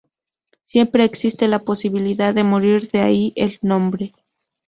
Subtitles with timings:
[0.63, 4.13] Siempre existe la posibilidad de morir, de ahí el nombre.